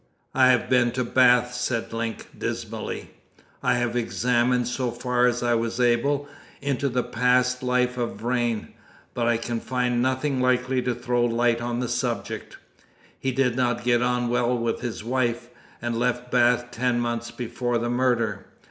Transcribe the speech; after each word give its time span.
"I 0.33 0.47
have 0.49 0.67
been 0.67 0.89
to 0.93 1.03
Bath," 1.03 1.53
said 1.53 1.93
Link 1.93 2.27
dismally. 2.35 3.11
"I 3.61 3.75
have 3.75 3.95
examined, 3.95 4.67
so 4.67 4.89
far 4.89 5.27
as 5.27 5.43
I 5.43 5.53
was 5.53 5.79
able, 5.79 6.27
into 6.59 6.89
the 6.89 7.03
past 7.03 7.61
life 7.61 7.99
of 7.99 8.15
Vrain, 8.15 8.69
but 9.13 9.27
I 9.27 9.37
can 9.37 9.59
find 9.59 10.01
nothing 10.01 10.41
likely 10.41 10.81
to 10.81 10.95
throw 10.95 11.23
light 11.23 11.61
on 11.61 11.81
the 11.81 11.87
subject. 11.87 12.57
He 13.19 13.31
did 13.31 13.55
not 13.55 13.83
get 13.83 14.01
on 14.01 14.27
well 14.29 14.57
with 14.57 14.81
his 14.81 15.03
wife, 15.03 15.49
and 15.83 15.95
left 15.95 16.31
Bath 16.31 16.71
ten 16.71 16.99
months 16.99 17.29
before 17.29 17.77
the 17.77 17.91
murder. 17.91 18.47